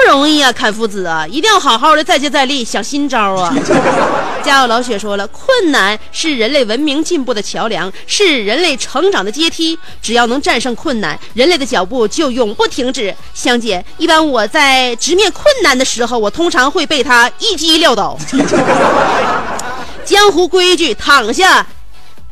[0.07, 3.53] 不容易啊，砍夫子啊，一定要好好的再接再厉，想新招啊！
[4.41, 9.77] 家有老雪说了，困难是人类文明进步的桥梁，是人类成长的阶梯。
[10.01, 13.13] 只要能战胜困难，人类的脚步就永不停止。
[13.33, 18.17] 香姐，一般我在直面困难的时候，我通常会被他一击撂倒。
[20.05, 21.67] 江湖规矩，躺下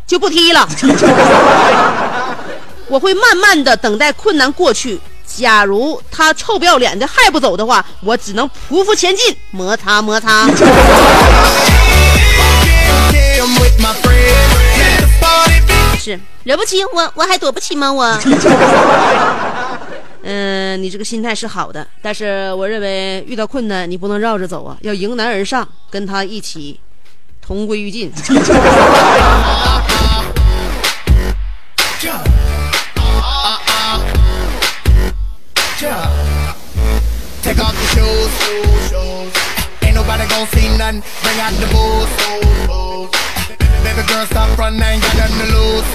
[0.07, 0.65] 就不踢了。
[2.87, 5.01] 我会慢慢的等待困难过去。
[5.25, 10.47] 假如他臭不要脸的还不走的话，我只能匍匐前进，摩擦摩擦。
[15.99, 17.91] 是惹不起我，我还躲不起吗？
[17.91, 18.05] 我。
[20.27, 26.79] 嗯，你这个心态是好的，但是我认为遇到困难你不能绕着走啊，要迎难而上，跟他一起
[27.41, 28.11] 同归于尽。
[40.25, 41.03] Ain't nobody gon' see nothing.
[41.21, 43.09] Bring out the booze, booze, booze.
[43.83, 44.81] Baby girl, stop running.
[44.81, 45.85] Ain't got nothing to lose.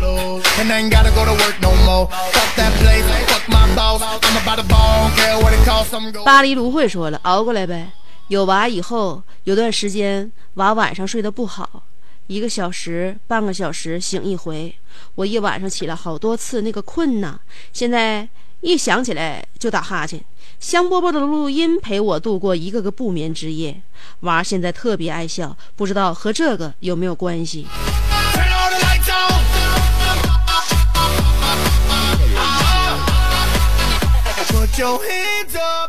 [0.00, 0.44] lose.
[0.58, 2.06] And I ain't gotta go to work no more.
[2.08, 4.02] Fuck that place, fuck my boss.
[4.02, 5.94] I'm about to ball, don't care what it costs.
[5.94, 6.24] I'm going.
[6.24, 7.92] 巴黎芦荟说了，熬过来呗。
[8.28, 11.84] 有娃以后，有段时间娃晚上睡得不好，
[12.26, 14.74] 一个小时、半个小时醒一回，
[15.14, 17.38] 我一晚上起来好多次，那个困呐，
[17.72, 18.28] 现在
[18.60, 20.22] 一想起来就打哈欠。
[20.60, 23.80] 香饽饽的录音陪我度过一个个不眠之夜，
[24.20, 27.66] 娃现在特别爱笑，不知道和这个有没有关系.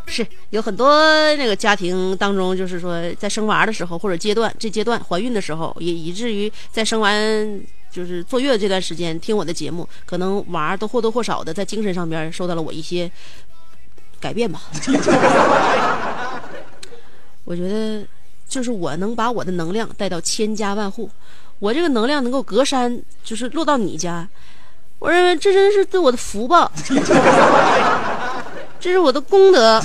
[0.08, 0.92] 是有很多
[1.36, 7.62] 那个家庭当中，就是说在生娃的时候或者阶段这阶段怀孕的时候，也以至于在生完
[7.92, 13.10] 就是坐月子这段时间听我的节目，可能娃都或多或少的在精神上边受到了我一些
[14.20, 14.62] 改变吧。
[17.46, 18.06] 我觉得
[18.48, 21.10] 就是我能把我的能量带到千家万户，
[21.60, 24.28] 我这个能量能够隔山，就是落到你家，
[25.00, 26.72] 我认为这真是对我的福报。
[28.80, 29.84] 这是我的功德。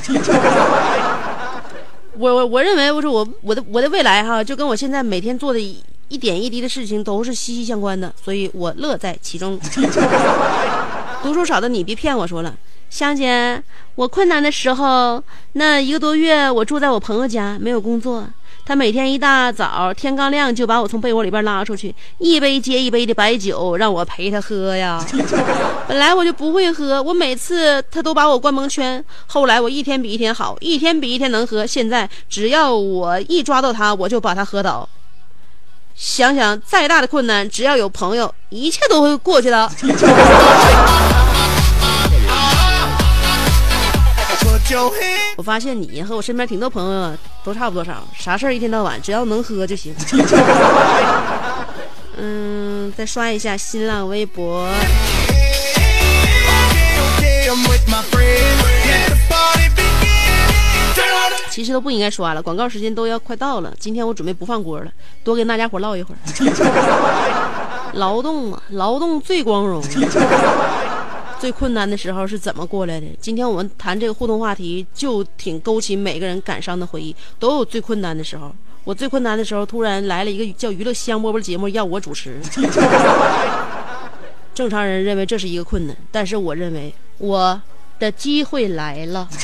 [2.17, 5.59] 我我我认为，我说我我的我的未来哈，就跟我现在每天做的
[6.09, 9.59] 一点一滴的事情都是息息相关的，所以我乐在其中。
[11.25, 12.55] 读书少的你别骗我说了，
[12.95, 13.61] 香姐，
[13.97, 15.21] 我困难的时候
[15.55, 18.25] 那一个多月，我住在我朋友家，没有工作。
[18.65, 25.05] 他每天一大早天刚亮就把我从被窝里边拉出去，一杯接一杯的白酒让我陪他喝呀。
[25.89, 29.05] 本来我就不会喝，我每次他都把我灌蒙圈。
[29.27, 31.67] 后来我一天比一天好，一天比一天能喝。
[31.67, 34.89] 现在只要我一抓到他，我就把他喝倒。
[35.97, 39.69] 想想再大的困难，只要有朋友，一切都会过去的。
[45.37, 49.95] 我发现你和我身边挺多朋友都差不多少，啥事儿一天到晚只要能喝就行。
[52.17, 54.69] 嗯，再刷一下新浪微博。
[61.51, 63.73] 其实都不应该刷了，广告时间都要快到了。
[63.79, 64.91] 今天我准备不放歌了，
[65.23, 66.19] 多跟大家伙唠一会儿。
[67.95, 69.81] 劳动啊，劳动最光荣。
[71.45, 73.07] 最困难的时候是怎么过来的？
[73.21, 78.51] 今天我们谈这个互动话题，就挺勾起每个人感伤的回忆，都有最困难的时候。
[78.83, 82.41] 我最困难的时候，突然来了一个叫《娱乐香饽饽》节目，要我主持。
[84.57, 87.61] 正常人认为这是一个困难，但是我认为我
[87.99, 89.29] 的机会来了。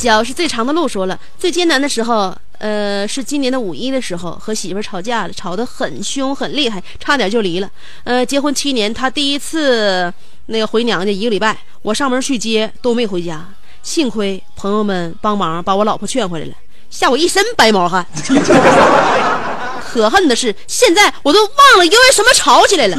[0.00, 7.68] 脚是最长的路，说了最艰难的时候，呃，是今年的五一的时候，和媳妇吵架了，吵得很凶很厉害，差点就离了。
[8.04, 10.10] 呃，结婚七年，他第一次
[10.46, 13.46] 那个回娘家一个礼拜，我上门去接都没回家，
[13.82, 16.54] 幸亏朋友们帮忙把我老婆劝回来了，
[16.88, 18.06] 吓我一身白毛汗。
[19.92, 22.96] 可恨的是，现在我都忘了因为什么吵起来了。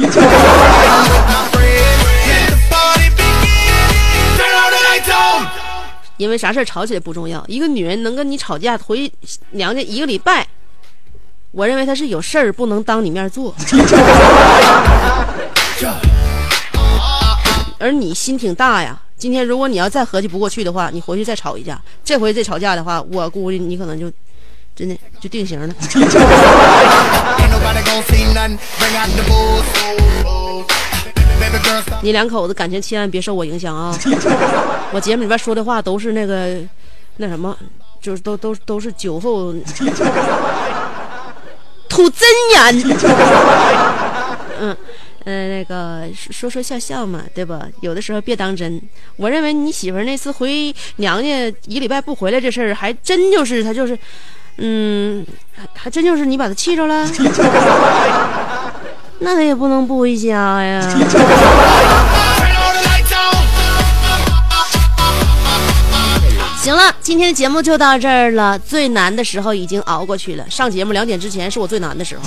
[6.22, 9.10] 因为啥事儿吵起来不重要，一个女人能跟你吵架回
[9.50, 10.46] 娘家一个礼拜，
[11.50, 13.52] 我认为她是有事儿不能当你面做。
[17.80, 24.08] 而你心挺大呀，今天如果你要再合计不过去的话，你回去再吵一架，这回再吵架的话，我估计你可能就
[24.76, 25.74] 真的就定型了。
[32.02, 33.96] 你两口子感情千万别受我影响啊！
[34.92, 36.58] 我节目里边说的话都是那个
[37.16, 37.56] 那什么，
[38.00, 39.54] 就是都都都是酒后
[41.88, 42.98] 吐真言。
[44.60, 44.76] 嗯。
[45.24, 47.68] 呃，那个说说笑笑嘛，对吧？
[47.80, 48.82] 有的时候别当真。
[49.14, 51.28] 我认为你媳妇那次回娘家
[51.66, 53.96] 一礼拜不回来这事儿，还真就是她就是，
[54.56, 55.24] 嗯，
[55.74, 57.06] 还真就是你把她气着了。
[59.24, 60.80] 那他也不能不回家呀。
[66.60, 68.58] 行了，今天的节目就到这儿了。
[68.58, 70.44] 最难的时候已经熬过去了。
[70.50, 72.22] 上节目两点之前是我最难的时候，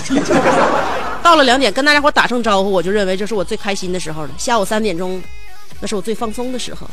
[1.21, 4.29] 到了两点跟大家伙打声招呼，我就认为这是我最开心的时候了。
[4.37, 5.21] 下午三点钟，
[5.79, 6.87] 那是我最放松的时候。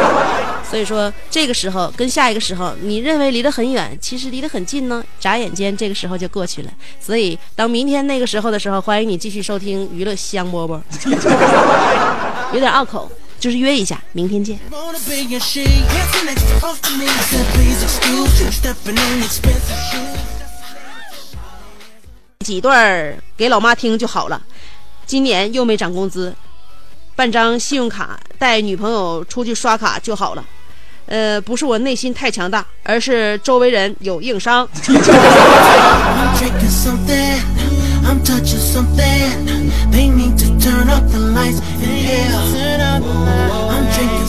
[0.70, 5.02] 所以说，这个时候跟下一个时候，你认为离得很远，其实离得很近呢。
[5.18, 6.70] 眨眼间，这个时候就过去了。
[7.00, 10.80] 所以，当明天那个时候的时候，欢迎你继续收听娱乐香饽饽。
[12.54, 14.58] 有点拗口，就是约一下，明天见。
[22.44, 24.40] 几段儿给老妈听就好了。
[25.04, 26.32] 今年又没涨工资，
[27.20, 30.42] 办张信用卡带女朋友出去刷卡就好了。
[31.04, 34.66] 呃，不是我内心太强大，而是周围人有硬伤。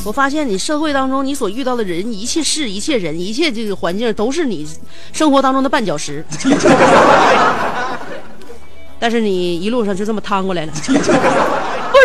[0.04, 4.68] 我发现你社会当中你所遇到的人，一切事、一切人、一切这个环境，都是你
[5.14, 6.26] 生活当中的绊脚石。
[9.00, 10.92] 但是你一路上就这么趟过来了，不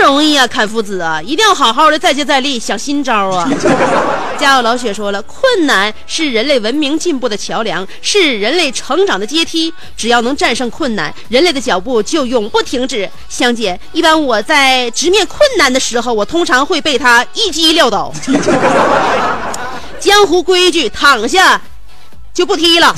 [0.06, 3.50] 容易啊，坎夫子啊，一定要好好的再接再厉，想新招啊！
[4.38, 9.74] 家有老雪说了，困难是人类文明进步的桥梁，是人类成长的阶梯。
[9.96, 13.10] 只要能战胜困难，人类的脚步就永不停止。
[13.28, 18.12] 香姐，一般我在直面困难的时候，我通常会被他一击撂倒。
[19.98, 21.60] 江湖规矩，躺下
[22.32, 22.94] 就不踢了。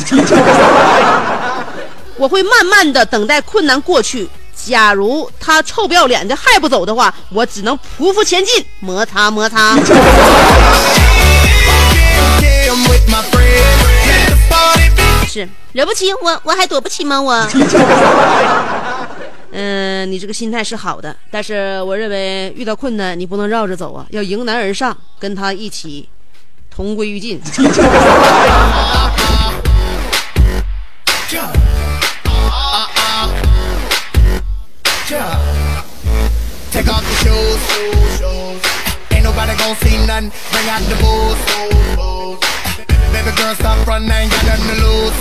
[2.19, 4.29] 我会慢慢的等待困难过去。
[4.67, 9.77] 假如他臭不要脸的还不走的话，我只能匍匐前进，摩擦摩擦。
[15.27, 17.21] 是惹不起我，我还躲不起吗？
[17.21, 17.47] 我。
[19.53, 26.09] 嗯， 你这个心态是好的，但是我认为遇到困难你不能绕着走啊，要迎难而上，跟他一起
[26.75, 27.41] 同归于尽。
[39.59, 40.31] Gon' see nothing.
[40.51, 41.41] Bring out the booze,
[41.99, 42.41] booze
[43.13, 45.17] baby girl, stop running, I ain't got nothing to lose.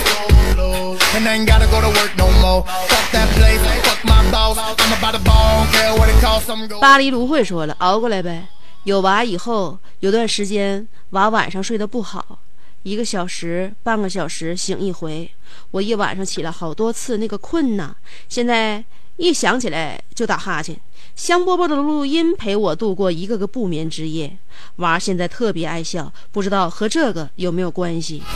[0.56, 1.00] lose.
[1.16, 2.62] And I ain't gotta go to work no more.
[2.62, 4.58] Fuck that place, fuck my boss.
[4.58, 6.48] I'm about to ball, don't care what it costs.
[6.48, 6.80] I'm going.
[6.80, 8.48] 巴黎芦荟说了，熬过来呗。
[8.84, 12.38] 有娃以后，有段时间娃晚上睡得不好，
[12.82, 15.30] 一个小时、半个小时醒一回，
[15.72, 17.96] 我一晚上起来好多次，那个困呐，
[18.28, 18.84] 现在
[19.18, 20.74] 一想起来就打哈欠。
[21.14, 24.38] 香饽饽的录音陪我度过一个个不眠之夜，
[24.76, 28.22] 娃现在特别爱笑，不知道和这个有没有关系.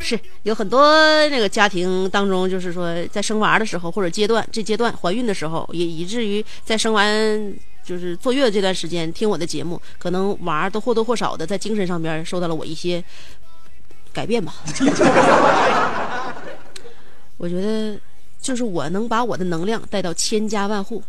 [0.00, 0.94] 是有很多
[1.28, 7.54] 那个家庭当中，就是说在生娃的时候或者阶段这阶段怀孕的时候，也以至于在生完
[7.86, 13.02] 就是坐月子这段时间听我的节目，可能娃儿都或多或少的在精神上边受到了我一些
[14.12, 14.52] 改变吧。
[17.38, 17.96] 我觉得
[18.40, 21.00] 就是我能把我的能量带到千家万户，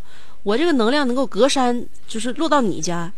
[0.43, 3.11] 我这个能量能够隔山，就是落到你家，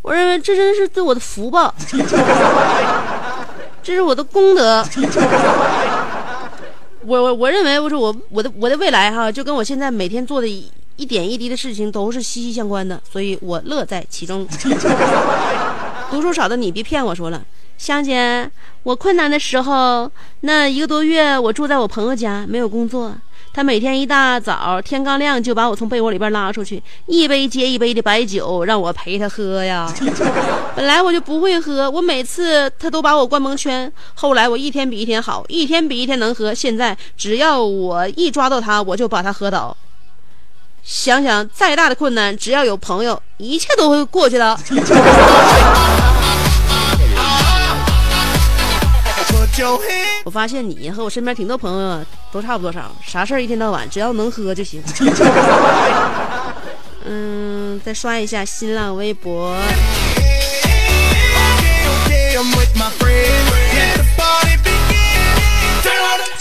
[0.00, 1.74] 我认为这真是对我的福报。
[3.82, 4.82] 这是我的功德。
[7.02, 10.48] 我我我认为我说我我的我的未来哈，就跟我现在每天做的
[10.96, 14.46] 一点一滴的事情都是息息相关的，所以我乐在其中。
[16.10, 17.42] 读书少的你别骗我说了，
[17.76, 18.50] 香姐，
[18.84, 23.14] 我困难的时候那一个多月，我住在我朋友家，没有工作。
[23.52, 29.92] 他每天一大早天刚亮就把我从被窝里边拉出去，一杯接一杯的白酒让我陪他喝呀。
[30.76, 33.90] 本来我就不会喝，我每次他都把我灌蒙圈。
[34.14, 36.54] 后来我一天比一天好，一天比一天能喝。
[36.54, 39.76] 现在只要我一抓到他，我就把他喝倒。
[40.86, 44.56] 想想再大的困难，只要有朋友，一切都会过去的。
[50.24, 54.80] 我发现你和我身边挺多朋友都差不多少，啥事儿一天到晚只要能喝就行。
[57.04, 59.56] 嗯，再刷一下新浪微博。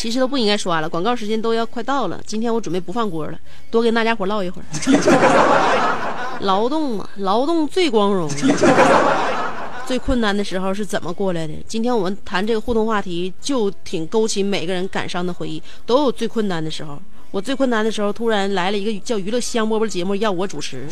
[0.05, 2.21] 其实都不应该刷了，广告时间都要快到了。
[2.27, 3.39] 今天我准备不放歌了，
[3.71, 4.65] 多跟大家伙唠一会儿。
[6.41, 8.29] 劳动啊，劳动最光荣。
[9.87, 11.53] 最困难的时候是怎么过来的？
[11.67, 16.99] 今天我们谈这个互动话题，就挺勾起每个人感伤的回忆，都有最困难的时候。
[17.31, 20.85] 我最困难的时候，突然来了一个叫《娱乐香饽饽》节目，要我主持。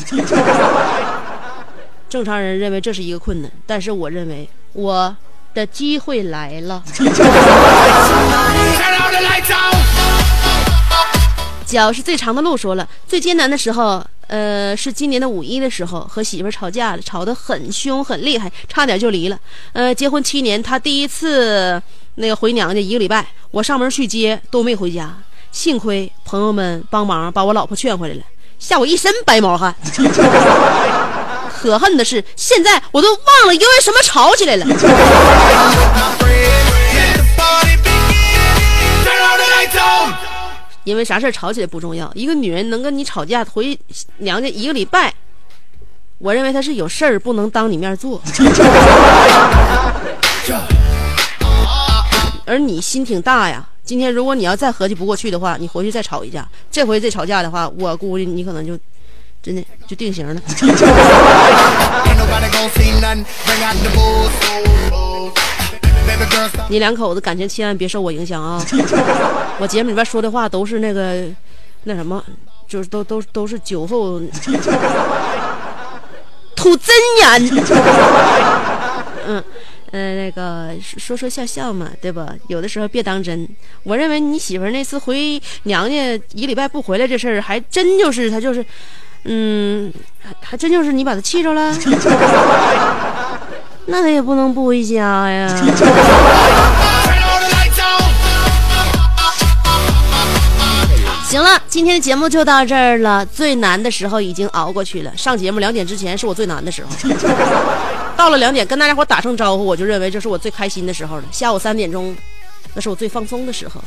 [2.09, 5.15] 正常人认为这是一个困难，但是我认为我
[5.53, 6.83] 的机会来了。
[11.65, 19.37] 脚是最长的路，说了最艰难的时候呃，是今年的五一的时候和媳妇吵架了，吵得很凶很厉害，差点就离了。
[19.73, 21.81] 呃，结婚七年，他第一次
[22.15, 25.15] 那个回娘家一个礼拜，我上门去接都没回家，
[25.51, 28.21] 幸亏朋友们帮忙把我老婆劝回来了，
[28.57, 29.75] 吓我一身白毛汗。
[31.63, 34.65] 可恨的是，现在我都忘了因为什么吵起来了。
[40.83, 43.77] 因为啥事吵起来不重要，一个女人能跟你吵架回
[44.17, 45.13] 娘家一个礼拜，
[46.17, 48.21] 我认为她是有事儿不能当你面做。
[52.45, 58.77] 而你心挺大呀，今天如果你要再合计不过去的话，你回去再吵一架，这回再吵架的话，我估计你可能就
[59.41, 60.35] 真的就定型了。
[66.69, 68.63] 你两口子感情千万别受我影响啊！
[69.59, 71.25] 我节目里边说的话都是那个，
[71.83, 72.23] 那什么，
[72.67, 74.19] 就是都都都是酒后
[76.55, 77.49] 吐真言。
[79.27, 79.43] 嗯
[79.91, 82.27] 嗯，那个说说笑笑嘛，对吧？
[82.47, 83.47] 有的时候别当真。
[83.83, 85.95] 我认为你媳妇那次回娘家
[86.33, 88.65] 一礼拜不回来这事儿，还真就是她就是，
[89.25, 91.71] 嗯，还还真就是你把她气着了。
[93.85, 95.47] 那他也不能不回家呀。
[101.27, 103.25] 行了，今天的节目就到这儿了。
[103.25, 105.11] 最难的时候已经熬过去了。
[105.17, 106.89] 上节目两点之前是我最难的时候，
[108.15, 111.23] 到了两点跟大家伙打声招呼，我就认为这是我最开心的时候了。
[111.31, 112.15] 下午三点钟。
[112.75, 113.81] 那是我最放松的时候，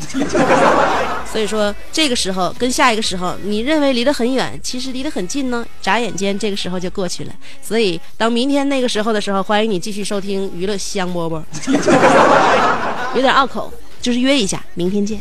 [1.30, 5.66] 所以说这个时候跟下一个时候，你认为离得很远，其实离得很近呢。
[5.82, 7.32] 眨眼间，这个时候就过去了。
[7.62, 11.43] 所以，当明天那个时候的时候，欢迎你继续收听娱乐香饽饽。
[13.14, 15.20] 有点拗口，就是约一下，明天见。